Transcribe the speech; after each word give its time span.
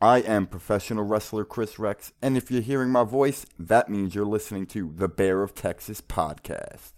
I 0.00 0.20
am 0.20 0.46
professional 0.46 1.02
wrestler 1.02 1.44
Chris 1.44 1.76
Rex, 1.76 2.12
and 2.22 2.36
if 2.36 2.52
you're 2.52 2.62
hearing 2.62 2.90
my 2.90 3.02
voice, 3.02 3.44
that 3.58 3.88
means 3.88 4.14
you're 4.14 4.24
listening 4.24 4.64
to 4.66 4.92
the 4.94 5.08
Bear 5.08 5.42
of 5.42 5.56
Texas 5.56 6.00
podcast. 6.00 6.92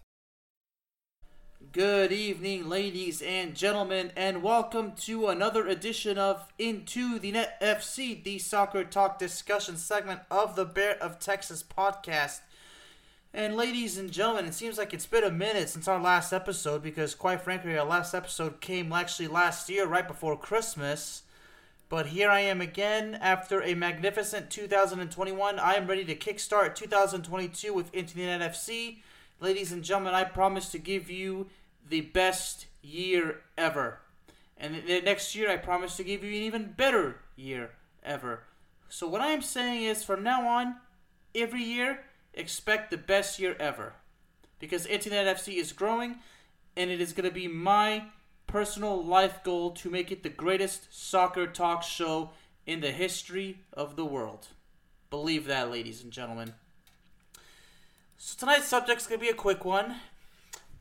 Good 1.72 2.12
evening, 2.12 2.68
ladies 2.68 3.22
and 3.22 3.54
gentlemen, 3.54 4.12
and 4.14 4.42
welcome 4.42 4.92
to 5.04 5.28
another 5.28 5.66
edition 5.66 6.18
of 6.18 6.52
Into 6.58 7.18
the 7.18 7.32
Net 7.32 7.58
FC, 7.62 8.22
the 8.22 8.38
soccer 8.38 8.84
talk 8.84 9.18
discussion 9.18 9.78
segment 9.78 10.20
of 10.30 10.54
the 10.54 10.66
Bear 10.66 11.02
of 11.02 11.18
Texas 11.18 11.62
podcast. 11.62 12.40
And 13.32 13.56
ladies 13.56 13.96
and 13.96 14.12
gentlemen, 14.12 14.44
it 14.44 14.52
seems 14.52 14.76
like 14.76 14.92
it's 14.92 15.06
been 15.06 15.24
a 15.24 15.30
minute 15.30 15.70
since 15.70 15.88
our 15.88 16.02
last 16.02 16.34
episode 16.34 16.82
because, 16.82 17.14
quite 17.14 17.40
frankly, 17.40 17.78
our 17.78 17.86
last 17.86 18.12
episode 18.12 18.60
came 18.60 18.92
actually 18.92 19.28
last 19.28 19.70
year, 19.70 19.86
right 19.86 20.06
before 20.06 20.36
Christmas. 20.36 21.22
But 21.90 22.06
here 22.06 22.30
I 22.30 22.42
am 22.42 22.60
again 22.60 23.18
after 23.20 23.60
a 23.60 23.74
magnificent 23.74 24.48
2021. 24.48 25.58
I 25.58 25.74
am 25.74 25.88
ready 25.88 26.04
to 26.04 26.14
kickstart 26.14 26.76
2022 26.76 27.74
with 27.74 27.92
Internet 27.92 28.52
FC. 28.52 28.98
Ladies 29.40 29.72
and 29.72 29.82
gentlemen, 29.82 30.14
I 30.14 30.22
promise 30.22 30.68
to 30.68 30.78
give 30.78 31.10
you 31.10 31.48
the 31.86 32.02
best 32.02 32.66
year 32.80 33.40
ever. 33.58 33.98
And 34.56 34.76
the 34.86 35.00
next 35.00 35.34
year, 35.34 35.50
I 35.50 35.56
promise 35.56 35.96
to 35.96 36.04
give 36.04 36.22
you 36.22 36.30
an 36.30 36.42
even 36.44 36.74
better 36.76 37.16
year 37.34 37.72
ever. 38.04 38.44
So, 38.88 39.08
what 39.08 39.20
I 39.20 39.32
am 39.32 39.42
saying 39.42 39.82
is 39.82 40.04
from 40.04 40.22
now 40.22 40.46
on, 40.46 40.76
every 41.34 41.64
year, 41.64 42.04
expect 42.34 42.92
the 42.92 42.98
best 42.98 43.40
year 43.40 43.56
ever. 43.58 43.94
Because 44.60 44.86
Internet 44.86 45.38
FC 45.38 45.56
is 45.56 45.72
growing, 45.72 46.18
and 46.76 46.88
it 46.88 47.00
is 47.00 47.12
going 47.12 47.28
to 47.28 47.34
be 47.34 47.48
my 47.48 48.04
personal 48.50 49.00
life 49.00 49.44
goal 49.44 49.70
to 49.70 49.88
make 49.88 50.10
it 50.10 50.24
the 50.24 50.28
greatest 50.28 50.88
soccer 50.90 51.46
talk 51.46 51.84
show 51.84 52.30
in 52.66 52.80
the 52.80 52.90
history 52.90 53.60
of 53.72 53.94
the 53.94 54.04
world. 54.04 54.48
Believe 55.08 55.46
that, 55.46 55.70
ladies 55.70 56.02
and 56.02 56.10
gentlemen. 56.10 56.54
So 58.18 58.36
tonight's 58.36 58.66
subject 58.66 59.02
is 59.02 59.06
going 59.06 59.20
to 59.20 59.24
be 59.24 59.30
a 59.30 59.34
quick 59.34 59.64
one. 59.64 59.96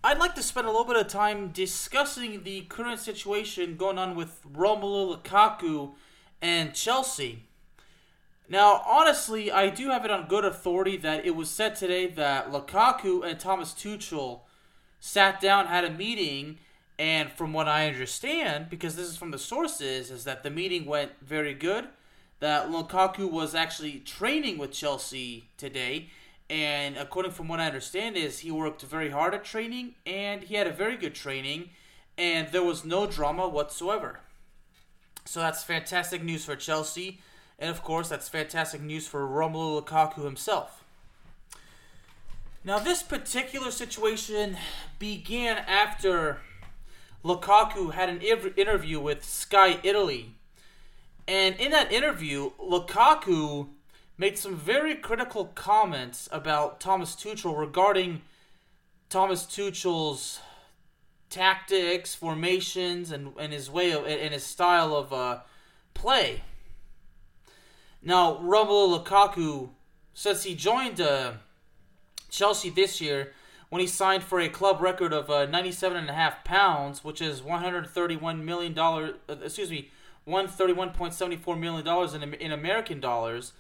I'd 0.04 0.18
like 0.18 0.34
to 0.36 0.44
spend 0.44 0.66
a 0.66 0.72
little 0.72 0.86
bit 0.86 0.96
of 0.96 1.08
time 1.10 1.50
discussing 1.50 2.44
the 2.44 2.62
current 2.62 3.00
situation 3.00 3.78
going 3.78 4.00
on 4.00 4.16
with 4.16 4.42
Romelu 4.52 5.16
Lukaku 5.16 5.92
and 6.42 6.74
Chelsea. 6.74 7.44
Now, 8.50 8.82
honestly, 8.88 9.52
I 9.52 9.70
do 9.70 9.90
have 9.90 10.06
it 10.06 10.12
on 10.12 10.28
good 10.28 10.44
authority 10.44 10.98
that 10.98 11.24
it 11.24 11.36
was 11.36 11.52
said 11.52 11.76
today 11.76 12.08
that 12.08 12.52
Lukaku 12.52 13.24
and 13.24 13.40
Thomas 13.40 13.74
Tuchel 13.74 14.42
sat 15.00 15.40
down, 15.40 15.68
had 15.68 15.86
a 15.86 15.92
meeting, 15.92 16.58
and 17.00 17.32
from 17.32 17.54
what 17.54 17.70
I 17.70 17.88
understand, 17.88 18.70
because 18.70 18.98
this 18.98 19.08
is 19.08 19.16
from 19.16 19.32
the 19.32 19.40
sources, 19.40 20.12
is 20.12 20.26
that 20.26 20.44
the 20.44 20.50
meeting 20.50 20.86
went 20.86 21.14
very 21.22 21.54
good. 21.54 21.88
That 22.42 22.70
Lukaku 22.70 23.32
was 23.32 23.56
actually 23.56 24.00
training 24.00 24.58
with 24.58 24.74
Chelsea 24.74 25.46
today, 25.58 26.10
and 26.50 26.98
according 26.98 27.32
from 27.32 27.48
what 27.48 27.62
I 27.62 27.68
understand, 27.68 28.18
is 28.18 28.40
he 28.40 28.52
worked 28.52 28.82
very 28.82 29.12
hard 29.12 29.34
at 29.34 29.46
training, 29.46 29.96
and 30.06 30.44
he 30.44 30.56
had 30.56 30.68
a 30.68 30.74
very 30.74 30.98
good 30.98 31.16
training, 31.16 31.70
and 32.18 32.50
there 32.50 32.64
was 32.64 32.84
no 32.84 33.08
drama 33.08 33.48
whatsoever. 33.48 34.20
So 35.24 35.40
that's 35.40 35.64
fantastic 35.64 36.22
news 36.22 36.44
for 36.44 36.58
Chelsea, 36.58 37.22
and 37.58 37.70
of 37.70 37.82
course, 37.82 38.10
that's 38.10 38.28
fantastic 38.28 38.82
news 38.82 39.08
for 39.08 39.26
Romelu 39.26 39.82
Lukaku 39.82 40.26
himself. 40.26 40.84
Now, 42.66 42.78
this 42.78 43.04
particular 43.04 43.72
situation 43.72 44.58
began 44.98 45.60
after 45.60 46.40
Lukaku 47.24 47.94
had 47.94 48.10
an 48.10 48.22
interview 48.22 49.00
with 49.00 49.24
Sky 49.24 49.80
Italy. 49.84 50.36
And 51.28 51.56
in 51.56 51.72
that 51.72 51.92
interview, 51.92 52.52
Lukaku 52.60 53.68
made 54.18 54.38
some 54.38 54.56
very 54.56 54.96
critical 54.96 55.46
comments 55.46 56.28
about 56.32 56.80
Thomas 56.80 57.16
Tuchel 57.16 57.58
regarding 57.58 58.22
Thomas 59.10 59.46
Tuchel's 59.46 60.40
tactics, 61.30 62.16
formations, 62.16 63.12
and, 63.12 63.34
and 63.40 63.54
his 63.54 63.70
way 63.70 63.92
of 63.92 64.06
and 64.06 64.34
his 64.34 64.44
style 64.44 64.96
of 64.96 65.14
uh, 65.14 65.40
play. 65.94 66.44
Now, 68.02 68.38
Romelu 68.38 69.04
Lukaku, 69.04 69.70
since 70.14 70.44
he 70.44 70.56
joined 70.56 71.02
uh, 71.02 71.34
Chelsea 72.30 72.70
this 72.70 73.02
year, 73.02 73.34
when 73.70 73.80
he 73.80 73.88
signed 73.88 74.24
for 74.24 74.40
a 74.40 74.50
club 74.50 74.82
record 74.82 75.14
of 75.14 75.30
uh, 75.30 75.46
97.5 75.48 76.44
pounds, 76.44 77.04
which 77.04 77.22
is 77.22 77.42
131 77.44 78.44
million 78.44 78.74
dollars. 78.74 79.16
Uh, 79.30 79.36
excuse 79.44 79.70
me, 79.70 79.90
131.74 80.28 81.60
million 81.60 81.86
dollars 81.86 82.14
in 82.14 82.34
in 82.34 82.52
American 82.52 83.00
dollars. 83.00 83.54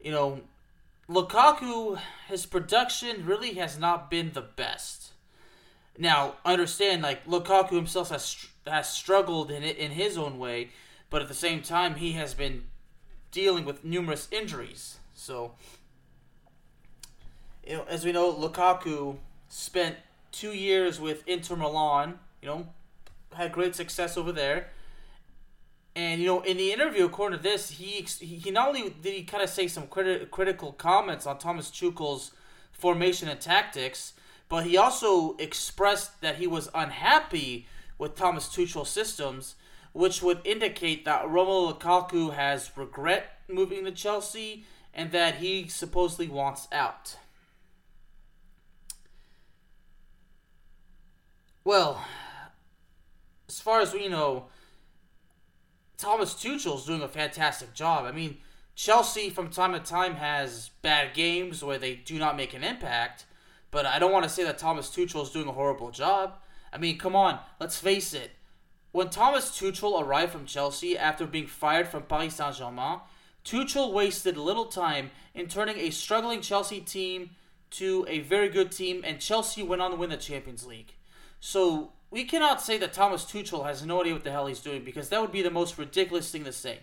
You 0.00 0.12
know, 0.12 0.40
Lukaku, 1.08 1.98
his 2.28 2.46
production 2.46 3.24
really 3.24 3.54
has 3.54 3.78
not 3.78 4.10
been 4.10 4.32
the 4.32 4.42
best. 4.42 5.12
Now, 5.96 6.34
understand 6.44 7.02
like 7.02 7.26
Lukaku 7.26 7.72
himself 7.72 8.10
has 8.10 8.46
has 8.66 8.92
struggled 8.92 9.50
in 9.50 9.62
in 9.62 9.92
his 9.92 10.18
own 10.18 10.38
way, 10.38 10.70
but 11.10 11.22
at 11.22 11.28
the 11.28 11.34
same 11.34 11.62
time 11.62 11.96
he 11.96 12.12
has 12.12 12.34
been 12.34 12.64
dealing 13.30 13.64
with 13.64 13.84
numerous 13.84 14.28
injuries. 14.30 14.98
So, 15.14 15.52
you 17.66 17.78
know, 17.78 17.84
as 17.88 18.04
we 18.04 18.12
know, 18.12 18.32
Lukaku 18.32 19.16
spent 19.48 19.96
two 20.32 20.52
years 20.52 21.00
with 21.00 21.26
Inter 21.26 21.56
Milan. 21.56 22.18
You 22.42 22.48
know, 22.48 22.66
had 23.34 23.52
great 23.52 23.74
success 23.74 24.16
over 24.16 24.32
there. 24.32 24.68
And 25.96 26.20
you 26.20 26.26
know, 26.26 26.40
in 26.42 26.56
the 26.56 26.72
interview, 26.72 27.06
according 27.06 27.38
to 27.38 27.42
this, 27.42 27.70
he 27.70 28.06
he 28.20 28.50
not 28.50 28.68
only 28.68 28.94
did 29.02 29.14
he 29.14 29.24
kind 29.24 29.42
of 29.42 29.50
say 29.50 29.66
some 29.66 29.88
criti- 29.88 30.30
critical 30.30 30.72
comments 30.72 31.26
on 31.26 31.38
Thomas 31.38 31.70
Tuchel's 31.70 32.30
formation 32.72 33.28
and 33.28 33.40
tactics, 33.40 34.12
but 34.48 34.64
he 34.64 34.76
also 34.76 35.36
expressed 35.38 36.20
that 36.20 36.36
he 36.36 36.46
was 36.46 36.70
unhappy 36.74 37.66
with 37.98 38.14
Thomas 38.14 38.48
Tuchel's 38.48 38.90
systems, 38.90 39.56
which 39.92 40.22
would 40.22 40.40
indicate 40.44 41.04
that 41.04 41.24
Romelu 41.24 41.76
Lukaku 41.76 42.32
has 42.34 42.70
regret 42.76 43.40
moving 43.48 43.84
to 43.84 43.90
Chelsea 43.90 44.64
and 44.94 45.10
that 45.12 45.36
he 45.36 45.68
supposedly 45.68 46.28
wants 46.28 46.68
out. 46.70 47.16
Well, 51.64 52.04
as 53.48 53.60
far 53.60 53.80
as 53.80 53.92
we 53.92 54.08
know, 54.08 54.46
Thomas 55.96 56.34
Tuchel's 56.34 56.86
doing 56.86 57.02
a 57.02 57.08
fantastic 57.08 57.74
job. 57.74 58.04
I 58.04 58.12
mean, 58.12 58.38
Chelsea 58.74 59.30
from 59.30 59.50
time 59.50 59.72
to 59.72 59.80
time 59.80 60.14
has 60.14 60.70
bad 60.82 61.12
games 61.12 61.64
where 61.64 61.78
they 61.78 61.96
do 61.96 62.18
not 62.18 62.36
make 62.36 62.54
an 62.54 62.62
impact, 62.62 63.26
but 63.70 63.84
I 63.84 63.98
don't 63.98 64.12
want 64.12 64.22
to 64.22 64.30
say 64.30 64.44
that 64.44 64.58
Thomas 64.58 64.88
Tuchel 64.88 65.24
is 65.24 65.30
doing 65.30 65.48
a 65.48 65.52
horrible 65.52 65.90
job. 65.90 66.34
I 66.72 66.78
mean, 66.78 66.98
come 66.98 67.16
on, 67.16 67.40
let's 67.58 67.80
face 67.80 68.14
it. 68.14 68.30
When 68.92 69.10
Thomas 69.10 69.50
Tuchel 69.50 70.00
arrived 70.00 70.32
from 70.32 70.46
Chelsea 70.46 70.96
after 70.96 71.26
being 71.26 71.46
fired 71.46 71.88
from 71.88 72.04
Paris 72.04 72.36
Saint 72.36 72.54
Germain, 72.54 73.00
Tuchel 73.44 73.92
wasted 73.92 74.36
little 74.36 74.66
time 74.66 75.10
in 75.34 75.48
turning 75.48 75.78
a 75.78 75.90
struggling 75.90 76.40
Chelsea 76.40 76.80
team 76.80 77.30
to 77.70 78.06
a 78.08 78.20
very 78.20 78.48
good 78.48 78.70
team, 78.70 79.02
and 79.04 79.20
Chelsea 79.20 79.62
went 79.62 79.82
on 79.82 79.90
to 79.90 79.96
win 79.96 80.10
the 80.10 80.16
Champions 80.16 80.66
League. 80.66 80.94
So 81.40 81.92
we 82.10 82.24
cannot 82.24 82.60
say 82.60 82.78
that 82.78 82.92
Thomas 82.92 83.24
Tuchel 83.24 83.66
has 83.66 83.84
no 83.84 84.00
idea 84.00 84.14
what 84.14 84.24
the 84.24 84.30
hell 84.30 84.46
he's 84.46 84.60
doing 84.60 84.84
because 84.84 85.08
that 85.08 85.20
would 85.20 85.32
be 85.32 85.42
the 85.42 85.50
most 85.50 85.78
ridiculous 85.78 86.30
thing 86.30 86.44
to 86.44 86.52
say. 86.52 86.80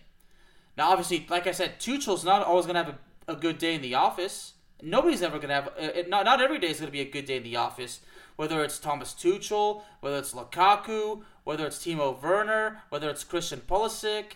Now, 0.77 0.91
obviously, 0.91 1.25
like 1.29 1.47
I 1.47 1.51
said, 1.51 1.79
Tuchel's 1.79 2.23
not 2.23 2.45
always 2.45 2.65
going 2.65 2.75
to 2.75 2.83
have 2.83 2.95
a, 3.27 3.33
a, 3.33 3.35
good 3.35 3.57
day 3.57 3.75
in 3.75 3.81
the 3.81 3.95
office. 3.95 4.53
Nobody's 4.81 5.21
ever 5.21 5.37
going 5.37 5.49
to 5.49 5.55
have 5.55 5.67
uh, 5.79 6.03
not 6.09 6.25
not 6.25 6.41
every 6.41 6.59
day 6.59 6.67
is 6.67 6.79
going 6.79 6.87
to 6.87 6.91
be 6.91 7.01
a 7.01 7.09
good 7.09 7.25
day 7.25 7.37
in 7.37 7.43
the 7.43 7.55
office. 7.55 8.01
Whether 8.35 8.61
it's 8.63 8.77
Thomas 8.77 9.13
Tuchel, 9.13 9.83
whether 10.01 10.17
it's 10.17 10.33
Lukaku, 10.33 11.21
whether 11.45 11.65
it's 11.65 11.77
Timo 11.77 12.21
Werner, 12.21 12.81
whether 12.89 13.09
it's 13.09 13.23
Christian 13.23 13.61
Pulisic, 13.61 14.33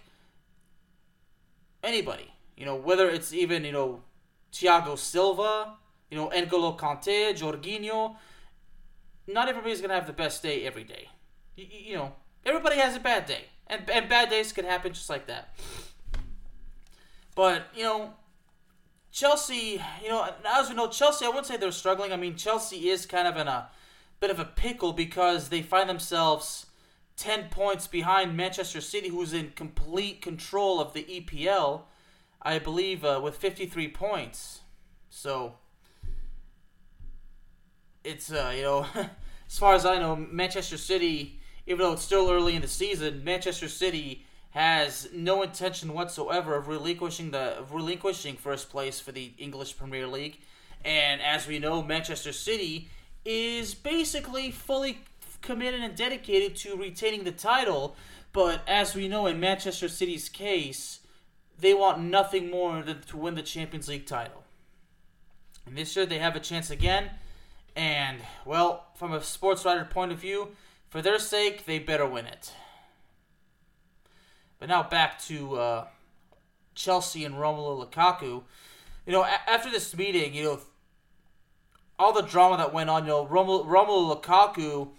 anybody. 1.84 2.34
You 2.56 2.66
know, 2.66 2.76
whether 2.76 3.10
it's 3.10 3.34
even 3.34 3.66
you 3.66 3.74
know 3.74 4.04
Thiago 4.54 4.98
Silva, 4.98 5.76
you 6.10 6.18
know 6.18 6.30
N'Golo 6.30 6.78
Kante, 6.78 7.38
Jorginho 7.38 8.16
not 9.34 9.50
everybody's 9.50 9.82
gonna 9.82 9.94
have 9.94 10.08
the 10.08 10.14
best 10.14 10.44
day 10.44 10.66
every 10.66 10.84
day. 10.84 11.10
You, 11.56 11.66
you 11.70 11.96
know, 11.96 12.14
everybody 12.46 12.78
has 12.78 12.96
a 12.96 13.00
bad 13.00 13.26
day, 13.26 13.46
and 13.68 13.90
and 13.90 14.10
bad 14.10 14.30
days 14.30 14.52
can 14.52 14.66
happen 14.66 14.94
just 14.94 15.10
like 15.10 15.28
that. 15.28 15.56
But 17.36 17.68
you 17.76 17.84
know, 17.84 18.14
Chelsea, 19.12 19.82
you 20.04 20.10
know, 20.10 20.28
as 20.46 20.70
we 20.70 20.76
know, 20.76 20.88
Chelsea. 20.88 21.26
I 21.26 21.30
wouldn't 21.30 21.48
say 21.48 21.58
they're 21.58 21.72
struggling. 21.72 22.12
I 22.12 22.18
mean, 22.18 22.36
Chelsea 22.36 22.90
is 22.90 23.06
kind 23.06 23.28
of 23.28 23.38
in 23.38 23.48
a 23.48 23.70
bit 24.20 24.32
of 24.32 24.40
a 24.40 24.46
pickle 24.46 24.94
because 24.94 25.50
they 25.50 25.62
find 25.62 25.90
themselves 25.90 26.68
ten 27.16 27.50
points 27.50 27.88
behind 27.88 28.36
Manchester 28.36 28.82
City, 28.82 29.10
who's 29.10 29.34
in 29.34 29.52
complete 29.56 30.22
control 30.22 30.80
of 30.80 30.94
the 30.94 31.04
EPL. 31.04 31.84
I 32.42 32.60
believe 32.60 33.04
uh, 33.04 33.20
with 33.24 33.36
fifty 33.36 33.66
three 33.66 33.88
points. 33.90 34.62
So 35.10 35.56
it's 38.04 38.32
uh, 38.32 38.54
you 38.56 38.64
know, 38.64 38.86
as 39.48 39.58
far 39.58 39.74
as 39.74 39.86
I 39.86 40.00
know, 40.00 40.16
Manchester 40.16 40.78
City, 40.78 41.40
even 41.66 41.80
though 41.80 41.94
it's 41.94 42.04
still 42.04 42.30
early 42.30 42.56
in 42.56 42.62
the 42.62 42.68
season, 42.68 43.24
Manchester 43.24 43.68
City 43.68 44.26
has 44.52 45.08
no 45.14 45.44
intention 45.44 45.94
whatsoever 45.94 46.56
of 46.56 46.68
relinquishing 46.68 47.32
the 47.32 47.60
of 47.60 47.74
relinquishing 47.74 48.36
first 48.36 48.70
place 48.70 49.00
for 49.00 49.12
the 49.12 49.34
English 49.38 49.78
Premier 49.78 50.08
League. 50.08 50.40
And 50.84 51.22
as 51.22 51.48
we 51.48 51.60
know, 51.60 51.84
Manchester 51.84 52.32
City 52.32 52.90
is 53.26 53.74
basically 53.76 54.50
fully 54.50 55.00
committed 55.42 55.82
and 55.82 55.96
dedicated 55.96 56.56
to 56.58 56.76
retaining 56.76 57.24
the 57.24 57.32
title. 57.32 57.96
But 58.32 58.62
as 58.68 58.96
we 58.96 59.08
know, 59.08 59.28
in 59.28 59.40
Manchester 59.40 59.90
City's 59.90 60.30
case, 60.30 61.00
they 61.60 61.74
want 61.74 62.00
nothing 62.00 62.50
more 62.50 62.82
than 62.82 63.02
to 63.02 63.18
win 63.18 63.36
the 63.36 63.42
Champions 63.42 63.88
League 63.88 64.06
title. 64.06 64.44
And 65.66 65.78
this 65.78 65.96
year 65.96 66.06
they 66.06 66.20
have 66.20 66.36
a 66.36 66.40
chance 66.40 66.70
again. 66.70 67.12
And, 67.80 68.20
well, 68.44 68.88
from 68.94 69.14
a 69.14 69.24
sports 69.24 69.64
writer 69.64 69.86
point 69.86 70.12
of 70.12 70.20
view, 70.20 70.50
for 70.90 71.02
their 71.02 71.18
sake, 71.18 71.66
they 71.66 71.80
better 71.80 72.06
win 72.06 72.26
it. 72.26 72.52
But 74.60 74.68
now 74.68 74.84
back 74.84 75.18
to 75.28 75.56
uh, 75.56 75.88
Chelsea 76.76 77.24
and 77.24 77.36
Romelu 77.36 77.90
Lukaku. 77.90 78.44
You 79.06 79.14
know, 79.14 79.22
a- 79.24 79.50
after 79.50 79.72
this 79.72 79.96
meeting, 79.96 80.34
you 80.34 80.44
know, 80.44 80.60
all 81.98 82.12
the 82.12 82.22
drama 82.22 82.58
that 82.58 82.74
went 82.74 82.90
on, 82.90 83.04
you 83.04 83.12
know, 83.12 83.26
Romelu, 83.26 83.66
Romelu 83.66 84.22
Lukaku 84.22 84.90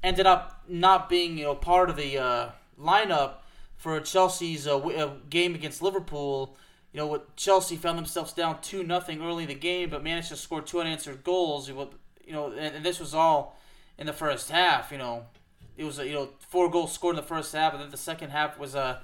ended 0.00 0.26
up 0.26 0.62
not 0.68 1.08
being, 1.08 1.36
you 1.36 1.46
know, 1.46 1.56
part 1.56 1.90
of 1.90 1.96
the 1.96 2.16
uh, 2.16 2.50
lineup 2.80 3.38
for 3.76 3.98
Chelsea's 3.98 4.68
uh, 4.68 4.78
w- 4.78 4.96
uh, 4.96 5.14
game 5.28 5.56
against 5.56 5.82
Liverpool. 5.82 6.56
You 6.92 7.00
know, 7.00 7.22
Chelsea 7.34 7.74
found 7.74 7.98
themselves 7.98 8.32
down 8.32 8.60
two 8.62 8.84
nothing 8.84 9.20
early 9.20 9.42
in 9.42 9.48
the 9.48 9.54
game, 9.56 9.90
but 9.90 10.04
managed 10.04 10.28
to 10.28 10.36
score 10.36 10.62
two 10.62 10.80
unanswered 10.80 11.24
goals 11.24 11.68
you 12.24 12.32
know, 12.32 12.52
and, 12.52 12.76
and, 12.76 12.84
this 12.84 13.00
was 13.00 13.14
all 13.14 13.58
in 13.98 14.06
the 14.06 14.12
first 14.12 14.50
half. 14.50 14.90
You 14.92 14.98
know, 14.98 15.26
it 15.76 15.84
was 15.84 15.98
you 15.98 16.12
know 16.12 16.30
four 16.38 16.70
goals 16.70 16.92
scored 16.92 17.16
in 17.16 17.22
the 17.22 17.26
first 17.26 17.52
half, 17.52 17.72
and 17.72 17.82
then 17.82 17.90
the 17.90 17.96
second 17.96 18.30
half 18.30 18.58
was 18.58 18.74
uh, 18.74 18.98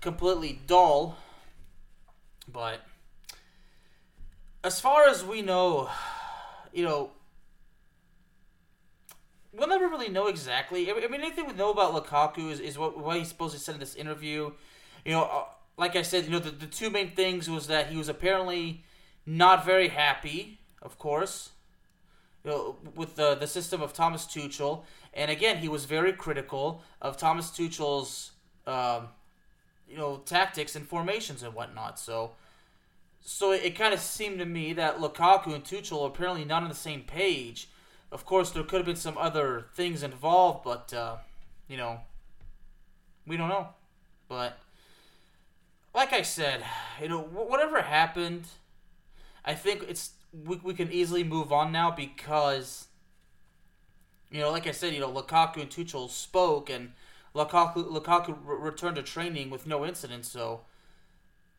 completely 0.00 0.60
dull. 0.66 1.16
But 2.52 2.80
as 4.62 4.80
far 4.80 5.08
as 5.08 5.24
we 5.24 5.42
know, 5.42 5.90
you 6.72 6.84
know, 6.84 7.10
we'll 9.52 9.68
never 9.68 9.88
really 9.88 10.08
know 10.08 10.26
exactly. 10.26 10.90
I 10.90 10.94
mean, 10.94 11.14
anything 11.14 11.46
we 11.46 11.54
know 11.54 11.70
about 11.70 11.94
Lukaku 11.94 12.50
is, 12.50 12.60
is 12.60 12.78
what 12.78 12.98
what 12.98 13.16
he's 13.16 13.28
supposed 13.28 13.54
to 13.54 13.60
said 13.60 13.74
in 13.74 13.80
this 13.80 13.94
interview. 13.94 14.52
You 15.04 15.12
know, 15.12 15.22
uh, 15.22 15.44
like 15.76 15.96
I 15.96 16.02
said, 16.02 16.24
you 16.24 16.30
know, 16.30 16.38
the, 16.38 16.50
the 16.50 16.66
two 16.66 16.90
main 16.90 17.10
things 17.10 17.48
was 17.48 17.66
that 17.66 17.88
he 17.88 17.96
was 17.96 18.08
apparently 18.08 18.84
not 19.24 19.64
very 19.64 19.88
happy, 19.88 20.58
of 20.80 20.98
course, 20.98 21.50
know, 22.46 22.76
with 22.94 23.16
the 23.16 23.34
the 23.34 23.46
system 23.46 23.82
of 23.82 23.92
Thomas 23.92 24.24
Tuchel, 24.24 24.84
and 25.12 25.30
again, 25.30 25.58
he 25.58 25.68
was 25.68 25.84
very 25.84 26.12
critical 26.12 26.82
of 27.00 27.16
Thomas 27.16 27.50
Tuchel's, 27.50 28.32
um, 28.66 29.08
you 29.88 29.96
know, 29.96 30.18
tactics 30.24 30.76
and 30.76 30.86
formations 30.86 31.42
and 31.42 31.54
whatnot. 31.54 31.98
So, 31.98 32.32
so 33.20 33.52
it, 33.52 33.64
it 33.64 33.74
kind 33.76 33.94
of 33.94 34.00
seemed 34.00 34.38
to 34.38 34.44
me 34.44 34.72
that 34.74 34.98
Lukaku 34.98 35.54
and 35.54 35.64
Tuchel 35.64 36.02
are 36.02 36.08
apparently 36.08 36.44
not 36.44 36.62
on 36.62 36.68
the 36.68 36.74
same 36.74 37.02
page. 37.02 37.68
Of 38.12 38.24
course, 38.24 38.50
there 38.50 38.62
could 38.62 38.76
have 38.76 38.86
been 38.86 38.96
some 38.96 39.18
other 39.18 39.66
things 39.74 40.02
involved, 40.02 40.64
but 40.64 40.92
uh, 40.92 41.16
you 41.68 41.76
know, 41.76 42.00
we 43.26 43.36
don't 43.36 43.48
know. 43.48 43.68
But 44.28 44.58
like 45.94 46.12
I 46.12 46.22
said, 46.22 46.62
you 47.00 47.08
know, 47.08 47.20
whatever 47.20 47.80
happened, 47.82 48.44
I 49.44 49.54
think 49.54 49.84
it's 49.88 50.10
we, 50.32 50.56
we 50.62 50.74
can 50.74 50.92
easily 50.92 51.24
move 51.24 51.52
on 51.52 51.72
now 51.72 51.90
because, 51.90 52.88
you 54.30 54.40
know, 54.40 54.50
like 54.50 54.66
I 54.66 54.72
said, 54.72 54.92
you 54.92 55.00
know, 55.00 55.10
Lukaku 55.10 55.60
and 55.60 55.70
Tuchel 55.70 56.10
spoke, 56.10 56.70
and 56.70 56.92
Lukaku 57.34 57.88
Lukaku 57.90 58.36
re- 58.44 58.58
returned 58.58 58.96
to 58.96 59.02
training 59.02 59.50
with 59.50 59.66
no 59.66 59.84
incident. 59.84 60.24
So, 60.24 60.62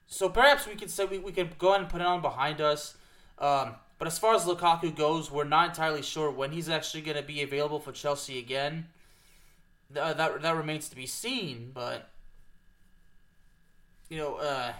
so 0.07 0.29
perhaps 0.29 0.67
we 0.67 0.75
could 0.75 0.91
say 0.91 1.05
we, 1.05 1.19
we 1.19 1.31
could 1.31 1.57
go 1.57 1.69
ahead 1.69 1.81
and 1.81 1.89
put 1.89 2.01
it 2.01 2.07
on 2.07 2.21
behind 2.21 2.61
us. 2.61 2.95
Um, 3.39 3.75
but 3.99 4.07
as 4.07 4.19
far 4.19 4.35
as 4.35 4.45
Lukaku 4.45 4.95
goes, 4.95 5.31
we're 5.31 5.43
not 5.43 5.69
entirely 5.69 6.01
sure 6.01 6.29
when 6.29 6.51
he's 6.51 6.69
actually 6.69 7.01
going 7.01 7.17
to 7.17 7.23
be 7.23 7.41
available 7.41 7.79
for 7.79 7.91
Chelsea 7.91 8.37
again. 8.37 8.87
Th- 9.93 10.15
that 10.15 10.41
that 10.41 10.55
remains 10.55 10.89
to 10.89 10.95
be 10.95 11.07
seen. 11.07 11.71
But 11.73 12.09
you 14.09 14.17
know, 14.17 14.35
uh, 14.35 14.73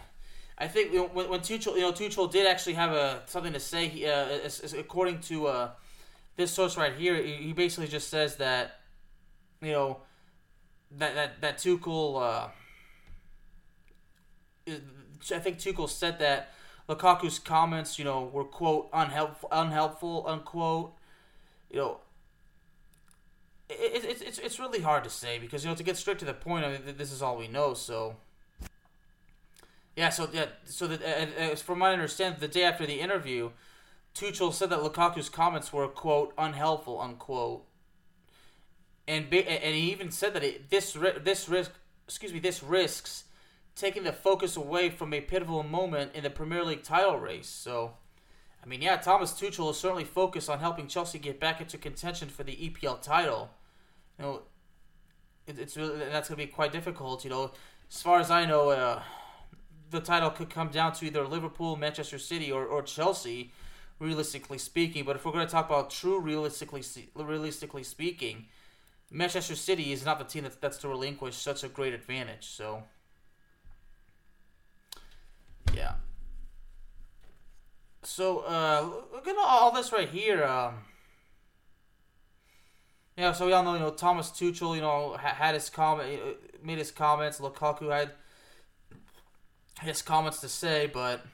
I 0.58 0.68
think 0.68 0.92
you 0.92 1.00
know, 1.00 1.10
when, 1.14 1.30
when 1.30 1.42
Tuchel, 1.42 1.76
you 1.76 1.82
know, 1.82 1.92
Tuchel 1.92 2.32
did 2.32 2.48
actually 2.48 2.74
have 2.74 2.92
a 2.92 3.22
something 3.28 3.54
to 3.54 3.60
say. 3.60 3.88
He, 3.88 4.06
uh, 4.06 4.40
according 4.78 5.20
to 5.22 5.48
uh, 5.48 5.70
this 6.36 6.52
source 6.52 6.78
right 6.78 6.94
here, 6.96 7.22
he 7.22 7.54
basically 7.54 7.88
just 7.88 8.10
says 8.10 8.38
that, 8.38 8.80
you 9.62 9.72
know, 9.72 10.00
that 10.98 11.14
that 11.16 11.42
that 11.42 11.58
Tuchel. 11.58 12.22
Uh, 12.22 12.48
I 15.34 15.40
think 15.40 15.60
Tuchel 15.60 15.90
said 15.90 16.20
that 16.20 16.54
Lukaku's 16.90 17.40
comments, 17.40 18.00
you 18.00 18.06
know, 18.06 18.24
were 18.24 18.44
quote 18.44 18.90
unhelpful, 18.94 19.50
unhelpful, 19.52 20.26
unquote. 20.28 20.94
You 21.70 21.78
know, 21.78 21.98
it, 23.70 24.04
it, 24.04 24.22
it's 24.22 24.40
it's 24.40 24.60
really 24.60 24.82
hard 24.82 25.04
to 25.04 25.10
say 25.10 25.38
because 25.38 25.64
you 25.64 25.70
know 25.70 25.76
to 25.76 25.84
get 25.84 25.98
straight 25.98 26.18
to 26.20 26.26
the 26.26 26.34
point. 26.34 26.66
I 26.66 26.72
mean, 26.72 26.98
this 26.98 27.12
is 27.12 27.22
all 27.22 27.38
we 27.38 27.48
know, 27.48 27.76
so 27.76 28.16
yeah, 29.98 30.10
so 30.10 30.30
yeah, 30.32 30.46
so 30.66 30.88
from 31.56 31.80
my 31.80 31.92
understanding, 31.92 32.40
the 32.40 32.48
day 32.48 32.64
after 32.64 32.86
the 32.86 33.02
interview, 33.02 33.50
Tuchel 34.14 34.54
said 34.54 34.70
that 34.70 34.82
Lukaku's 34.82 35.28
comments 35.28 35.74
were 35.74 35.88
quote 35.88 36.36
unhelpful 36.38 37.02
unquote, 37.02 37.66
and 39.08 39.34
and 39.34 39.76
he 39.76 39.92
even 39.92 40.12
said 40.12 40.36
that 40.36 40.44
it, 40.44 40.70
this 40.70 40.96
this 41.24 41.50
risk 41.50 41.72
excuse 42.06 42.32
me 42.32 42.38
this 42.38 42.62
risks 42.62 43.24
taking 43.76 44.04
the 44.04 44.14
focus 44.14 44.56
away 44.56 44.92
from 44.92 45.16
a 45.16 45.22
pivotal 45.22 45.64
moment 45.64 46.12
in 46.14 46.22
the 46.22 46.30
Premier 46.30 46.64
League 46.64 46.84
title 46.84 47.18
race. 47.20 47.48
So, 47.48 47.94
I 48.64 48.68
mean, 48.68 48.84
yeah, 48.84 48.98
Thomas 48.98 49.32
Tuchel 49.32 49.72
is 49.72 49.78
certainly 49.78 50.04
focused 50.04 50.50
on 50.50 50.60
helping 50.60 50.88
Chelsea 50.88 51.18
get 51.18 51.40
back 51.40 51.60
into 51.60 51.78
contention 51.80 52.30
for 52.30 52.44
the 52.44 52.56
EPL 52.56 53.02
title. 53.02 53.50
You 54.20 54.26
know, 54.26 54.42
it, 55.48 55.58
it's 55.58 55.76
really, 55.76 55.98
that's 55.98 56.30
going 56.30 56.40
to 56.40 56.46
be 56.46 56.52
quite 56.52 56.72
difficult. 56.72 57.24
You 57.24 57.32
know, 57.32 57.52
as 57.90 58.00
far 58.00 58.20
as 58.20 58.30
I 58.30 58.46
know. 58.46 58.70
Uh, 58.70 59.02
the 59.90 60.00
title 60.00 60.30
could 60.30 60.50
come 60.50 60.70
down 60.70 60.94
to 60.94 61.06
either 61.06 61.26
Liverpool, 61.26 61.76
Manchester 61.76 62.20
City, 62.20 62.52
or, 62.52 62.66
or 62.66 62.82
Chelsea, 62.82 63.52
realistically 64.00 64.58
speaking. 64.58 65.06
But 65.06 65.16
if 65.16 65.26
we're 65.26 65.32
going 65.32 65.46
to 65.46 65.52
talk 65.52 65.68
about 65.68 65.90
true 65.90 66.20
realistically 66.20 66.84
realistically 67.16 67.84
speaking, 67.84 68.46
Manchester 69.12 69.56
City 69.56 69.92
is 69.92 70.06
not 70.06 70.20
the 70.20 70.26
team 70.26 70.44
that's, 70.44 70.56
that's 70.58 70.78
to 70.80 70.88
relinquish 70.88 71.36
such 71.36 71.64
a 71.64 71.70
great 71.70 71.94
advantage. 71.94 72.48
So, 72.48 72.84
yeah. 75.74 75.94
So, 78.04 78.40
uh, 78.40 78.90
look 79.14 79.28
at 79.28 79.36
all 79.38 79.72
this 79.72 79.92
right 79.92 80.10
here. 80.10 80.44
Um, 80.44 80.76
yeah, 83.18 83.32
so 83.32 83.48
we 83.48 83.54
all 83.54 83.64
know, 83.64 83.74
you 83.74 83.80
know, 83.80 83.90
Thomas 83.90 84.30
Tuchel, 84.30 84.76
you 84.76 84.82
know, 84.82 85.18
had 85.18 85.56
his 85.56 85.70
comment, 85.70 86.22
made 86.64 86.78
his 86.78 86.92
comments. 86.92 87.40
Lukaku 87.40 87.92
had 87.92 88.12
his 89.82 90.02
comments 90.02 90.40
to 90.42 90.50
say, 90.50 90.90
but 90.92 91.26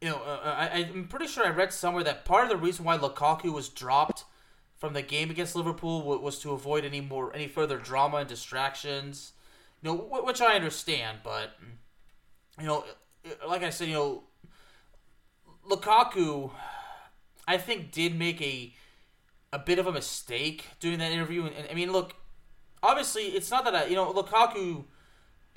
you 0.00 0.08
know, 0.08 0.16
uh, 0.16 0.40
I, 0.44 0.88
I'm 0.94 1.08
pretty 1.08 1.26
sure 1.26 1.44
I 1.44 1.50
read 1.50 1.72
somewhere 1.72 2.04
that 2.04 2.24
part 2.24 2.44
of 2.44 2.50
the 2.50 2.56
reason 2.56 2.84
why 2.84 2.96
Lukaku 2.96 3.52
was 3.52 3.68
dropped 3.68 4.24
from 4.76 4.92
the 4.92 5.02
game 5.02 5.28
against 5.30 5.56
Liverpool 5.56 6.02
was 6.20 6.38
to 6.38 6.52
avoid 6.52 6.84
any 6.84 7.00
more 7.00 7.34
any 7.34 7.48
further 7.48 7.78
drama 7.78 8.18
and 8.18 8.28
distractions. 8.28 9.32
You 9.82 9.90
know, 9.90 9.96
which 10.24 10.40
I 10.40 10.54
understand, 10.54 11.18
but 11.24 11.56
you 12.60 12.66
know, 12.66 12.84
like 13.46 13.62
I 13.62 13.70
said, 13.70 13.88
you 13.88 13.94
know, 13.94 14.22
Lukaku, 15.68 16.52
I 17.46 17.58
think 17.58 17.90
did 17.90 18.16
make 18.16 18.40
a 18.40 18.72
a 19.52 19.58
bit 19.58 19.78
of 19.78 19.86
a 19.86 19.92
mistake 19.92 20.66
doing 20.78 20.98
that 20.98 21.10
interview. 21.10 21.46
And, 21.46 21.54
and 21.56 21.68
I 21.70 21.74
mean, 21.74 21.90
look, 21.90 22.14
obviously, 22.82 23.24
it's 23.24 23.50
not 23.50 23.64
that 23.64 23.74
I, 23.74 23.86
you 23.86 23.96
know, 23.96 24.12
Lukaku 24.12 24.84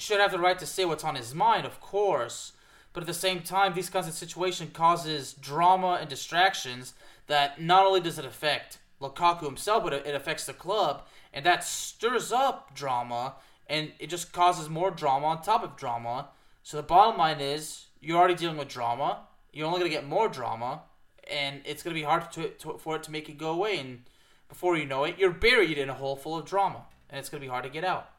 should 0.02 0.20
have 0.20 0.32
the 0.32 0.40
right 0.40 0.58
to 0.58 0.66
say 0.66 0.84
what's 0.84 1.04
on 1.04 1.16
his 1.16 1.36
mind, 1.36 1.66
of 1.66 1.80
course. 1.80 2.54
But 2.94 3.02
at 3.02 3.08
the 3.08 3.14
same 3.14 3.42
time, 3.42 3.74
these 3.74 3.90
kinds 3.90 4.08
of 4.08 4.14
situations 4.14 4.72
causes 4.74 5.34
drama 5.34 5.98
and 6.02 6.10
distractions 6.10 6.94
that 7.28 7.62
not 7.62 7.86
only 7.86 8.02
does 8.02 8.20
it 8.20 8.26
affect 8.26 8.80
Lukaku 9.00 9.46
himself, 9.46 9.84
but 9.84 9.94
it 9.94 10.16
affects 10.16 10.46
the 10.46 10.54
club, 10.54 11.04
and 11.34 11.46
that 11.46 11.64
stirs 11.64 12.32
up 12.32 12.76
drama, 12.76 13.36
and 13.68 13.92
it 14.00 14.10
just 14.10 14.34
causes 14.34 14.70
more 14.70 14.92
drama 14.92 15.28
on 15.28 15.42
top 15.42 15.64
of 15.64 15.78
drama. 15.78 16.30
So 16.64 16.78
the 16.78 16.84
bottom 16.84 17.18
line 17.18 17.40
is, 17.40 17.86
you're 18.02 18.18
already 18.18 18.36
dealing 18.36 18.58
with 18.58 18.68
drama. 18.68 19.20
You're 19.54 19.68
only 19.68 19.80
gonna 19.80 19.90
get 19.90 20.08
more 20.08 20.28
drama, 20.28 20.82
and 21.30 21.62
it's 21.64 21.84
gonna 21.84 21.94
be 21.94 22.04
hard 22.04 22.32
to, 22.34 22.50
to, 22.50 22.78
for 22.78 22.96
it 22.98 23.04
to 23.04 23.12
make 23.12 23.30
it 23.30 23.38
go 23.38 23.52
away. 23.52 23.78
And 23.78 24.02
before 24.50 24.78
you 24.78 24.86
know 24.86 25.06
it, 25.06 25.18
you're 25.18 25.32
buried 25.32 25.78
in 25.78 25.90
a 25.90 25.94
hole 25.94 26.16
full 26.16 26.38
of 26.38 26.46
drama, 26.46 26.86
and 27.10 27.20
it's 27.20 27.30
gonna 27.30 27.42
be 27.42 27.48
hard 27.48 27.64
to 27.64 27.70
get 27.70 27.84
out. 27.84 28.10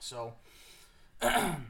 So. 0.00 0.32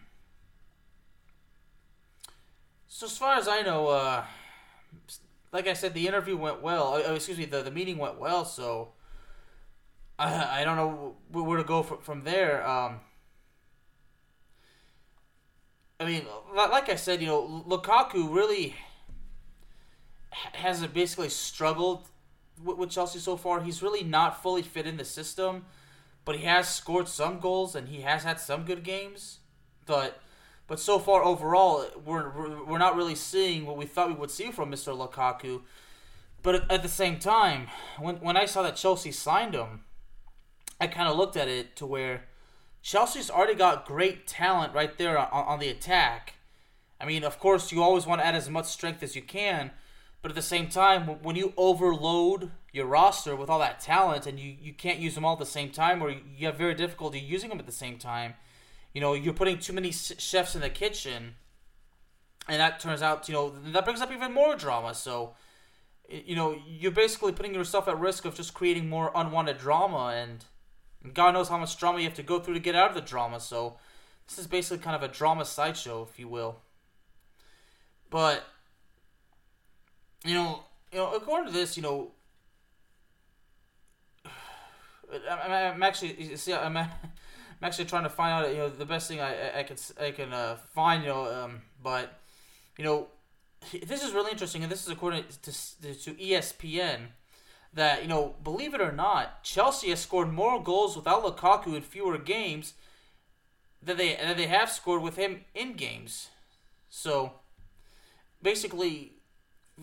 so 2.89 3.07
as 3.07 3.19
far 3.19 3.37
as 3.37 3.49
I 3.49 3.63
know, 3.63 3.89
uh, 3.89 4.25
like 5.53 5.67
I 5.67 5.75
said, 5.75 5.95
the 5.95 6.07
interview 6.07 6.37
went 6.37 6.63
well. 6.63 6.95
Uh, 6.95 7.15
excuse 7.15 7.39
me, 7.39 7.45
the, 7.45 7.63
the 7.63 7.71
meeting 7.71 7.99
went 7.99 8.19
well. 8.19 8.45
So 8.45 8.93
I 10.19 10.61
I 10.61 10.65
don't 10.65 10.77
know 10.77 11.17
where 11.31 11.59
to 11.59 11.65
go 11.65 11.83
from 11.83 11.99
from 11.99 12.23
there. 12.23 12.67
Um, 12.67 13.01
I 16.01 16.05
mean, 16.05 16.27
like 16.55 16.89
I 16.89 16.97
said, 16.97 17.21
you 17.21 17.29
know, 17.29 17.65
Lukaku 17.69 18.33
really 18.35 18.75
has 20.31 20.85
basically 20.87 21.29
struggled 21.29 22.09
with 22.63 22.91
Chelsea 22.91 23.19
so 23.19 23.37
far. 23.37 23.61
He's 23.63 23.83
really 23.83 24.03
not 24.03 24.43
fully 24.43 24.63
fit 24.63 24.87
in 24.87 24.97
the 24.97 25.05
system, 25.05 25.67
but 26.25 26.37
he 26.37 26.45
has 26.45 26.75
scored 26.75 27.09
some 27.09 27.41
goals 27.41 27.75
and 27.75 27.89
he 27.89 28.01
has 28.03 28.25
had 28.25 28.41
some 28.41 28.65
good 28.65 28.83
games. 28.83 29.39
But 29.93 30.23
but 30.69 30.81
so 30.81 30.99
far, 30.99 31.23
overall, 31.23 31.85
we're, 32.03 32.65
we're 32.65 32.79
not 32.79 32.97
really 32.97 33.15
seeing 33.15 33.67
what 33.67 33.77
we 33.77 33.85
thought 33.85 34.09
we 34.09 34.15
would 34.15 34.31
see 34.31 34.51
from 34.51 34.73
Mr. 34.73 34.97
Lukaku. 34.97 35.61
But 36.43 36.71
at 36.73 36.83
the 36.83 36.89
same 36.89 37.19
time, 37.19 37.67
when, 37.99 38.17
when 38.17 38.39
I 38.39 38.47
saw 38.47 38.63
that 38.63 38.77
Chelsea 38.77 39.13
signed 39.13 39.53
him, 39.53 39.85
I 40.81 40.87
kind 40.87 41.11
of 41.11 41.19
looked 41.19 41.37
at 41.37 41.47
it 41.47 41.77
to 41.77 41.85
where 41.85 42.25
Chelsea's 42.81 43.29
already 43.29 43.55
got 43.55 43.85
great 43.85 44.27
talent 44.27 44.73
right 44.73 44.97
there 44.97 45.19
on, 45.19 45.29
on 45.31 45.59
the 45.59 45.69
attack. 45.69 46.37
I 46.99 47.05
mean, 47.05 47.23
of 47.23 47.39
course, 47.39 47.71
you 47.71 47.83
always 47.83 48.07
want 48.07 48.23
to 48.23 48.27
add 48.27 48.35
as 48.35 48.49
much 48.49 48.65
strength 48.65 49.03
as 49.03 49.15
you 49.15 49.21
can, 49.21 49.73
but 50.23 50.31
at 50.31 50.37
the 50.37 50.41
same 50.41 50.71
time, 50.71 51.03
when 51.23 51.37
you 51.37 51.53
overload 51.59 52.51
your 52.73 52.87
roster 52.87 53.37
with 53.37 53.51
all 53.51 53.59
that 53.59 53.81
talent 53.81 54.27
and 54.27 54.41
you, 54.41 54.57
you 54.59 54.73
can't 54.73 55.01
use 55.01 55.15
them 55.15 55.27
all 55.27 55.35
at 55.35 55.39
the 55.39 55.45
same 55.45 55.69
time, 55.69 56.03
or 56.03 56.09
you 56.11 56.47
have 56.47 56.57
very 56.57 56.75
difficulty 56.75 57.21
using 57.21 57.51
them 57.51 57.59
at 57.59 57.67
the 57.67 57.73
same 57.73 57.99
time, 57.99 58.37
you 58.93 59.01
know, 59.01 59.15
you're 59.15 59.33
putting 59.33 59.59
too 59.59 59.73
many 59.73 59.91
chefs 59.91 60.55
in 60.55 60.61
the 60.61 60.71
kitchen, 60.71 61.35
and 62.49 62.61
that 62.61 62.81
turns 62.81 63.03
out, 63.03 63.29
you 63.29 63.35
know, 63.35 63.55
that 63.73 63.85
brings 63.85 64.01
up 64.01 64.13
even 64.13 64.33
more 64.33 64.55
drama. 64.57 64.95
So, 64.95 65.35
you 66.09 66.37
know, 66.37 66.57
you're 66.67 66.93
basically 66.93 67.33
putting 67.33 67.55
yourself 67.55 67.89
at 67.89 67.99
risk 67.99 68.25
of 68.25 68.35
just 68.35 68.53
creating 68.53 68.89
more 68.89 69.11
unwanted 69.15 69.59
drama, 69.59 70.15
and 70.15 70.45
God 71.15 71.33
knows 71.33 71.49
how 71.49 71.59
much 71.59 71.79
drama 71.79 71.99
you 71.99 72.05
have 72.05 72.15
to 72.15 72.23
go 72.23 72.39
through 72.39 72.55
to 72.55 72.61
get 72.61 72.75
out 72.75 72.91
of 72.91 72.95
the 72.95 73.01
drama. 73.01 73.41
So, 73.41 73.79
this 74.29 74.39
is 74.39 74.47
basically 74.47 74.83
kind 74.83 74.97
of 74.97 75.03
a 75.03 75.13
drama 75.13 75.45
sideshow, 75.45 76.07
if 76.11 76.19
you 76.19 76.29
will. 76.29 76.61
But, 78.11 78.45
you 80.25 80.35
know, 80.35 80.65
you 80.93 80.99
know, 80.99 81.15
according 81.15 81.47
to 81.47 81.53
this, 81.53 81.77
you 81.77 81.83
know, 81.83 82.11
I'm 85.31 85.83
actually 85.83 86.37
see, 86.37 86.53
I'm 86.53 86.77
I'm 87.63 87.67
actually 87.67 87.85
trying 87.85 88.03
to 88.03 88.09
find 88.09 88.45
out, 88.45 88.51
you 88.51 88.59
know, 88.59 88.69
the 88.69 88.85
best 88.85 89.07
thing 89.07 89.21
I 89.21 89.61
I 89.61 89.63
can 89.63 89.77
I 90.01 90.11
can 90.11 90.33
uh, 90.33 90.57
find, 90.75 91.05
you 91.05 91.11
know, 91.11 91.33
um, 91.33 91.63
but 91.81 92.19
you 92.77 92.83
know, 92.83 93.07
this 93.87 94.03
is 94.03 94.13
really 94.13 94.33
interesting, 94.33 94.65
and 94.65 94.73
this 94.73 94.83
is 94.85 94.89
according 94.89 95.23
to 95.43 95.53
to 95.95 96.15
ESPN 96.15 97.11
that 97.73 98.03
you 98.03 98.09
know, 98.09 98.35
believe 98.43 98.75
it 98.75 98.81
or 98.81 98.91
not, 98.91 99.45
Chelsea 99.45 99.91
has 99.91 100.01
scored 100.01 100.33
more 100.33 100.61
goals 100.61 100.97
without 100.97 101.23
Lukaku 101.23 101.77
in 101.77 101.83
fewer 101.83 102.19
games 102.19 102.75
than 103.81 103.97
they 103.97 104.17
than 104.17 104.37
they 104.37 104.49
have 104.49 104.69
scored 104.69 105.01
with 105.01 105.15
him 105.15 105.45
in 105.55 105.75
games. 105.75 106.31
So, 106.91 107.35
basically, 108.43 109.13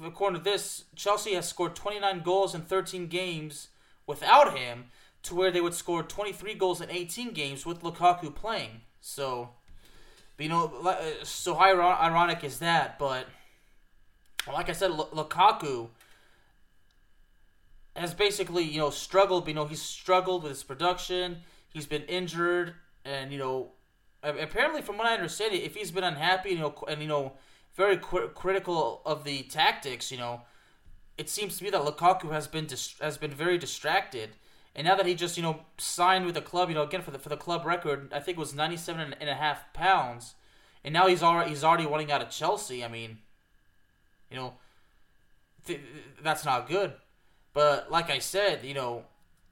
according 0.04 0.40
to 0.40 0.44
this, 0.44 0.84
Chelsea 0.98 1.34
has 1.34 1.48
scored 1.48 1.76
29 1.76 2.24
goals 2.24 2.54
in 2.54 2.62
13 2.64 3.08
games 3.08 3.70
without 4.06 4.58
him 4.58 4.92
to 5.24 5.36
where 5.36 5.52
they 5.52 5.62
would 5.62 5.74
score 5.74 6.04
23 6.04 6.54
goals 6.54 6.82
in 6.82 6.90
18 6.90 7.34
games 7.34 7.66
with 7.66 7.82
Lukaku 7.82 8.34
playing. 8.34 8.82
So, 9.02 9.50
you 10.38 10.50
know, 10.50 10.72
uh, 10.86 11.24
so 11.24 11.56
how 11.56 11.66
ironic 11.66 12.44
is 12.44 12.60
that? 12.60 12.98
But 12.98 13.28
like 14.48 14.70
I 14.70 14.74
said, 14.74 14.92
Lukaku 14.92 15.90
has 17.96 18.14
basically 18.14 18.64
you 18.64 18.80
know 18.80 18.90
struggled. 18.90 19.48
You 19.48 19.54
know, 19.54 19.66
he's 19.66 19.82
struggled 19.82 20.44
with 20.44 20.52
his 20.52 20.64
production. 20.64 21.38
He's 21.72 21.86
been 21.86 22.04
injured, 22.04 22.74
and 23.06 23.32
you 23.32 23.38
know, 23.38 23.72
apparently 24.24 24.82
from 24.82 24.98
what 24.98 25.08
I 25.08 25.14
understand, 25.14 25.54
if 25.54 25.76
he's 25.76 25.92
been 25.92 26.04
unhappy, 26.04 26.52
you 26.52 26.60
know, 26.60 26.74
and 26.88 27.02
you 27.02 27.08
know, 27.08 27.34
very 27.76 27.98
critical 27.98 29.02
of 29.06 29.24
the 29.24 29.44
tactics, 29.44 30.12
you 30.12 30.18
know, 30.18 30.42
it 31.18 31.30
seems 31.30 31.58
to 31.58 31.64
me 31.64 31.70
that 31.70 31.82
Lukaku 31.82 32.32
has 32.32 32.48
been 32.48 32.68
has 33.02 33.18
been 33.18 33.32
very 33.32 33.58
distracted 33.58 34.32
and 34.76 34.86
now 34.86 34.96
that 34.96 35.06
he 35.06 35.16
just, 35.16 35.36
you 35.38 35.44
know, 35.44 35.62
signed 35.78 36.26
with 36.26 36.36
the 36.36 36.42
club, 36.42 36.70
you 36.70 36.76
know, 36.76 36.84
again 36.84 37.02
for 37.02 37.12
the 37.12 37.20
for 37.20 37.30
the 37.30 37.38
club 37.38 37.66
record, 37.66 38.12
I 38.14 38.20
think 38.20 38.38
it 38.38 38.40
was 38.40 38.54
97 38.54 39.16
and 39.20 39.30
a 39.30 39.36
half 39.36 39.74
pounds. 39.74 40.36
And 40.84 40.94
now 40.94 41.08
he's 41.08 41.24
already 41.24 41.50
he's 41.50 41.64
already 41.64 41.86
wanting 41.86 42.12
out 42.12 42.22
of 42.22 42.30
Chelsea. 42.30 42.84
I 42.84 42.88
mean, 42.88 43.18
you 44.30 44.38
know, 44.38 44.54
th- 45.66 45.82
that's 46.22 46.46
not 46.46 46.68
good. 46.68 46.94
But 47.54 47.92
like 47.92 48.10
I 48.10 48.20
said, 48.20 48.64
you 48.64 48.74
know, 48.74 49.04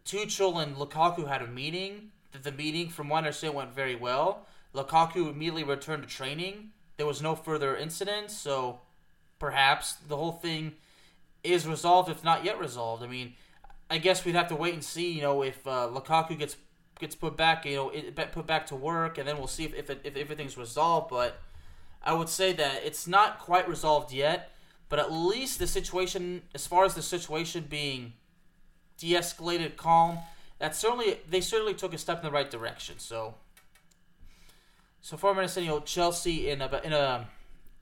Tuchel 0.06 0.62
and 0.62 0.76
Lukaku 0.78 1.28
had 1.28 1.42
a 1.42 1.48
meeting. 1.48 2.12
The 2.44 2.52
meeting, 2.52 2.90
from 2.90 3.10
what 3.10 3.18
I 3.18 3.20
understand, 3.20 3.56
went 3.56 3.74
very 3.74 3.96
well. 3.96 4.46
Lukaku 4.74 5.30
immediately 5.30 5.64
returned 5.64 6.04
to 6.04 6.10
training. 6.10 6.70
There 6.98 7.06
was 7.06 7.22
no 7.22 7.36
further 7.36 7.76
incidents, 7.76 8.36
so 8.36 8.82
perhaps 9.40 9.94
the 9.94 10.18
whole 10.18 10.34
thing 10.34 10.74
is 11.44 11.68
resolved, 11.68 12.10
if 12.10 12.24
not 12.24 12.44
yet 12.44 12.60
resolved. 12.60 13.04
I 13.04 13.08
mean, 13.08 13.34
I 13.90 13.98
guess 13.98 14.26
we'd 14.26 14.36
have 14.36 14.50
to 14.50 14.56
wait 14.56 14.74
and 14.74 14.84
see. 14.84 15.12
You 15.14 15.22
know, 15.22 15.44
if 15.44 15.66
uh, 15.66 15.90
Lukaku 15.92 16.38
gets 16.38 16.58
gets 17.00 17.16
put 17.16 17.38
back, 17.38 17.66
you 17.66 17.76
know, 17.76 17.92
put 18.32 18.48
back 18.48 18.68
to 18.68 18.76
work, 18.76 19.18
and 19.18 19.28
then 19.28 19.38
we'll 19.38 19.48
see 19.48 19.64
if 19.64 19.74
if, 19.74 19.90
it, 19.90 20.02
if 20.04 20.18
everything's 20.18 20.58
resolved. 20.58 21.10
But 21.10 21.40
I 22.04 22.14
would 22.14 22.30
say 22.30 22.54
that 22.54 22.84
it's 22.84 23.08
not 23.08 23.40
quite 23.40 23.68
resolved 23.68 24.12
yet. 24.12 24.52
But 24.90 25.00
at 25.00 25.12
least 25.12 25.60
the 25.60 25.68
situation, 25.68 26.44
as 26.56 26.66
far 26.66 26.86
as 26.86 26.96
the 26.96 27.02
situation 27.02 27.66
being 27.70 28.14
de-escalated, 28.98 29.76
calm, 29.76 30.20
that 30.60 30.76
certainly 30.76 31.20
they 31.30 31.42
certainly 31.42 31.74
took 31.74 31.94
a 31.94 31.98
step 31.98 32.20
in 32.20 32.24
the 32.24 32.32
right 32.32 32.50
direction. 32.50 33.00
So, 33.00 33.36
so 35.02 35.18
say, 35.48 35.62
you 35.62 35.68
know, 35.68 35.82
Chelsea 35.82 36.50
in 36.50 36.62
about 36.62 36.86
in 36.86 36.94
a 36.94 37.28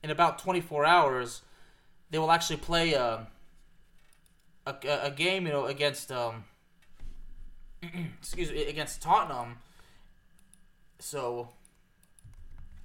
in 0.03 0.09
about 0.09 0.39
24 0.39 0.85
hours, 0.85 1.41
they 2.09 2.17
will 2.17 2.31
actually 2.31 2.57
play. 2.57 2.95
Uh, 2.95 3.19
a, 4.65 4.75
a 5.03 5.11
game, 5.11 5.45
you 5.45 5.53
know, 5.53 5.65
against 5.65 6.11
um, 6.11 6.43
excuse 8.19 8.51
me, 8.51 8.65
against 8.65 9.01
Tottenham. 9.01 9.57
So 10.99 11.49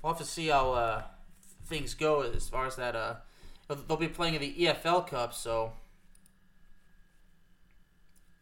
we'll 0.02 0.12
have 0.12 0.20
to 0.20 0.28
see 0.28 0.48
how 0.48 0.72
uh, 0.72 1.02
things 1.66 1.94
go 1.94 2.22
as 2.22 2.48
far 2.48 2.66
as 2.66 2.76
that. 2.76 2.94
Uh, 2.94 3.14
they'll 3.68 3.96
be 3.96 4.08
playing 4.08 4.34
in 4.34 4.40
the 4.40 4.54
EFL 4.54 5.06
Cup, 5.06 5.32
so 5.32 5.72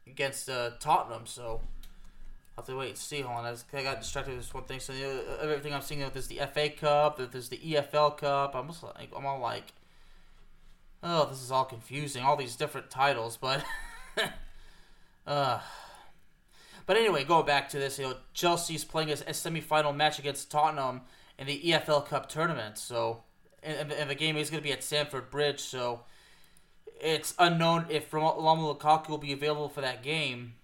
against 0.07 0.49
uh, 0.49 0.71
Tottenham. 0.80 1.26
So 1.26 1.61
I'll 2.57 2.64
have 2.64 2.66
to 2.66 2.76
wait 2.76 2.90
and 2.90 2.99
see. 2.99 3.21
Hold 3.21 3.47
on, 3.47 3.57
I 3.73 3.83
got 3.83 4.00
distracted 4.00 4.33
with 4.33 4.40
this 4.40 4.54
one 4.54 4.64
thing. 4.64 4.80
So 4.80 4.92
everything 5.40 5.75
I'm 5.75 5.83
seeing, 5.83 6.00
there's 6.12 6.26
the 6.26 6.40
FA 6.52 6.71
Cup, 6.71 7.18
there's 7.30 7.49
the 7.49 7.59
EFL 7.59 8.16
Cup. 8.16 8.54
I'm 8.54 8.68
just 8.68 8.83
like, 8.83 9.11
I'm 9.16 9.26
all 9.26 9.40
like, 9.40 9.73
Oh, 11.02 11.26
this 11.26 11.43
is 11.43 11.50
all 11.50 11.64
confusing. 11.64 12.23
All 12.23 12.37
these 12.37 12.57
different 12.57 12.90
titles, 12.90 13.37
but. 13.37 13.64
uh. 15.26 15.61
But 16.87 16.97
anyway, 16.97 17.25
going 17.25 17.45
back 17.45 17.69
to 17.71 17.78
this, 17.78 17.99
you 17.99 18.07
know, 18.07 18.17
Chelsea's 18.33 18.85
playing 18.85 19.11
a, 19.11 19.12
a 19.12 19.33
semifinal 19.33 19.95
match 19.95 20.19
against 20.19 20.50
Tottenham 20.50 21.02
in 21.38 21.47
the 21.47 21.61
EFL 21.61 22.07
Cup 22.07 22.28
tournament. 22.28 22.78
So, 22.78 23.25
and, 23.62 23.93
and 23.93 24.09
the 24.09 24.14
game 24.14 24.37
is 24.37 24.49
going 24.49 24.62
to 24.62 24.67
be 24.67 24.73
at 24.73 24.83
Stamford 24.83 25.31
Bridge. 25.31 25.61
So, 25.61 26.00
it's 27.00 27.35
unknown 27.38 27.87
if 27.88 28.11
Romelu 28.11 28.78
Lukaku 28.78 29.09
will 29.09 29.19
be 29.19 29.33
available 29.33 29.69
for 29.69 29.81
that 29.81 30.02
game. 30.02 30.55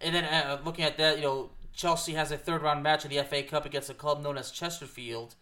And 0.00 0.14
then 0.14 0.24
uh, 0.24 0.60
looking 0.64 0.84
at 0.84 0.96
that, 0.98 1.16
you 1.16 1.22
know, 1.22 1.50
Chelsea 1.72 2.12
has 2.12 2.30
a 2.30 2.36
third 2.36 2.62
round 2.62 2.82
match 2.82 3.04
in 3.04 3.10
the 3.10 3.22
FA 3.22 3.42
Cup 3.42 3.64
against 3.64 3.90
a 3.90 3.94
club 3.94 4.22
known 4.22 4.38
as 4.38 4.50
Chesterfield. 4.50 5.34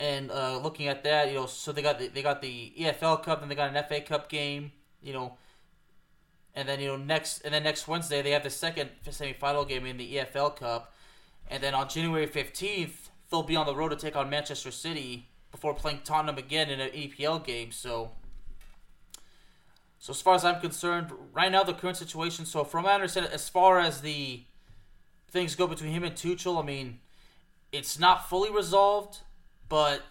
And 0.00 0.30
uh, 0.30 0.58
looking 0.58 0.86
at 0.86 1.02
that, 1.04 1.28
you 1.28 1.34
know, 1.34 1.46
so 1.46 1.72
they 1.72 1.82
got 1.82 1.98
the, 1.98 2.08
they 2.08 2.22
got 2.22 2.40
the 2.40 2.72
EFL 2.78 3.22
Cup, 3.22 3.40
then 3.40 3.48
they 3.48 3.56
got 3.56 3.74
an 3.74 3.84
FA 3.84 4.00
Cup 4.00 4.28
game, 4.28 4.70
you 5.02 5.12
know, 5.12 5.36
and 6.58 6.68
then 6.68 6.80
you 6.80 6.88
know 6.88 6.96
next 6.96 7.42
and 7.42 7.54
then 7.54 7.62
next 7.62 7.86
Wednesday 7.86 8.20
they 8.20 8.32
have 8.32 8.42
the 8.42 8.50
second 8.50 8.90
semifinal 9.06 9.66
game 9.66 9.86
in 9.86 9.96
the 9.96 10.16
EFL 10.16 10.56
Cup, 10.56 10.92
and 11.48 11.62
then 11.62 11.72
on 11.72 11.88
January 11.88 12.26
fifteenth 12.26 13.10
they'll 13.30 13.44
be 13.44 13.54
on 13.54 13.64
the 13.64 13.76
road 13.76 13.90
to 13.90 13.96
take 13.96 14.16
on 14.16 14.28
Manchester 14.28 14.72
City 14.72 15.28
before 15.52 15.72
playing 15.72 16.00
Tottenham 16.04 16.36
again 16.36 16.68
in 16.68 16.80
an 16.80 16.90
EPL 16.90 17.44
game. 17.44 17.70
So, 17.70 18.10
so 20.00 20.10
as 20.10 20.20
far 20.20 20.34
as 20.34 20.44
I'm 20.44 20.60
concerned, 20.60 21.12
right 21.32 21.50
now 21.50 21.62
the 21.62 21.74
current 21.74 21.96
situation. 21.96 22.44
So 22.44 22.64
from 22.64 22.84
what 22.84 22.90
I 22.90 22.94
understand, 22.94 23.28
as 23.32 23.48
far 23.48 23.78
as 23.78 24.00
the 24.00 24.42
things 25.30 25.54
go 25.54 25.66
between 25.66 25.92
him 25.92 26.04
and 26.04 26.14
Tuchel, 26.14 26.60
I 26.60 26.66
mean, 26.66 26.98
it's 27.70 27.98
not 27.98 28.28
fully 28.28 28.50
resolved, 28.50 29.20
but 29.68 30.02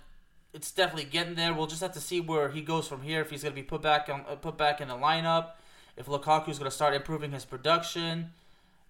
it's 0.54 0.72
definitely 0.72 1.06
getting 1.06 1.36
there. 1.36 1.54
We'll 1.54 1.68
just 1.68 1.82
have 1.82 1.94
to 1.94 2.00
see 2.00 2.22
where 2.22 2.50
he 2.50 2.62
goes 2.62 2.88
from 2.88 3.02
here. 3.02 3.22
If 3.22 3.30
he's 3.30 3.44
going 3.44 3.54
to 3.54 3.62
be 3.62 3.66
put 3.66 3.82
back 3.82 4.10
on, 4.10 4.26
uh, 4.28 4.36
put 4.36 4.58
back 4.58 4.82
in 4.82 4.88
the 4.88 4.96
lineup, 4.96 5.52
if 5.96 6.06
Lukaku 6.06 6.50
is 6.50 6.60
going 6.60 6.70
to 6.70 6.76
start 6.76 6.94
improving 6.94 7.32
his 7.32 7.46
production. 7.46 8.32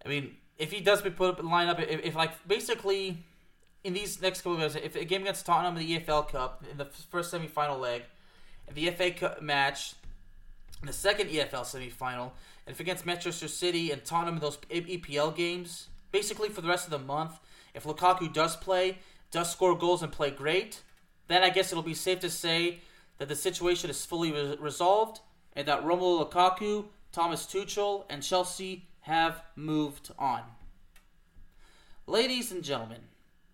I 0.06 0.10
mean, 0.10 0.38
if 0.58 0.72
he 0.72 0.80
does 0.80 1.02
be 1.02 1.10
put 1.10 1.30
up 1.30 1.40
in 1.40 1.46
the 1.46 1.52
lineup, 1.52 1.80
if, 1.80 2.06
if 2.06 2.16
like 2.16 2.48
basically 2.48 3.24
in 3.84 3.94
these 3.94 4.22
next 4.22 4.42
couple 4.42 4.54
of 4.54 4.60
games, 4.60 4.76
if 4.76 4.96
a 4.96 5.06
game 5.06 5.22
against 5.22 5.46
Tottenham 5.46 5.78
in 5.78 5.88
the 5.88 6.00
EFL 6.00 6.30
Cup 6.30 6.64
in 6.70 6.78
the 6.78 6.86
first 6.86 7.34
semifinal 7.34 7.80
leg, 7.80 8.04
the 8.74 8.90
FA 8.92 9.12
Cup 9.12 9.42
match 9.42 9.94
in 10.82 10.88
the 10.88 10.94
second 10.94 11.30
EFL 11.30 11.64
semifinal, 11.64 12.32
and 12.66 12.74
if 12.74 12.80
against 12.80 13.06
Manchester 13.06 13.48
City 13.48 13.92
and 13.92 14.04
Tottenham 14.04 14.36
in 14.36 14.42
those 14.42 14.58
EPL 14.70 15.36
games, 15.36 15.88
basically 16.12 16.50
for 16.50 16.62
the 16.62 16.68
rest 16.68 16.86
of 16.86 16.92
the 16.92 17.00
month, 17.00 17.40
if 17.74 17.84
Lukaku 17.84 18.32
does 18.32 18.56
play, 18.56 18.98
does 19.32 19.52
score 19.52 19.78
goals 19.78 20.04
and 20.04 20.12
play 20.12 20.32
great, 20.32 20.82
then 21.28 21.44
I 21.44 21.50
guess 21.50 21.72
it'll 21.72 21.84
be 21.84 21.94
safe 21.94 22.20
to 22.22 22.30
say 22.30 22.80
that 23.18 23.28
the 23.28 23.36
situation 23.36 23.90
is 23.90 24.06
fully 24.06 24.32
re- 24.32 24.58
resolved 24.60 25.20
and 25.54 25.68
that 25.68 25.84
Romelu 25.84 26.30
Lukaku, 26.30 26.86
Thomas 27.12 27.46
Tuchel, 27.46 28.06
and 28.10 28.24
Chelsea 28.24 28.88
have 29.02 29.42
moved 29.56 30.12
on. 30.20 30.42
Ladies 32.06 32.52
and 32.52 32.64
gentlemen, 32.64 33.02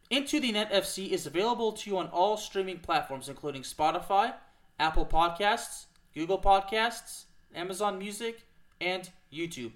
into 0.09 0.39
the 0.39 0.51
Net 0.51 0.71
FC 0.71 1.09
is 1.09 1.25
available 1.25 1.71
to 1.71 1.89
you 1.89 1.97
on 1.97 2.07
all 2.07 2.37
streaming 2.37 2.79
platforms, 2.79 3.29
including 3.29 3.63
Spotify, 3.63 4.33
Apple 4.79 5.05
Podcasts, 5.05 5.85
Google 6.13 6.39
Podcasts, 6.39 7.23
Amazon 7.55 7.97
Music, 7.97 8.45
and 8.79 9.09
YouTube. 9.31 9.73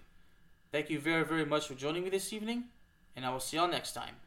Thank 0.71 0.89
you 0.89 0.99
very, 0.99 1.23
very 1.23 1.45
much 1.45 1.67
for 1.67 1.75
joining 1.75 2.03
me 2.03 2.09
this 2.09 2.33
evening, 2.33 2.65
and 3.15 3.25
I 3.25 3.31
will 3.31 3.39
see 3.39 3.57
y'all 3.57 3.67
next 3.67 3.93
time. 3.93 4.26